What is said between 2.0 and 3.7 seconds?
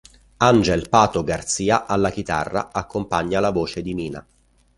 chitarra accompagna la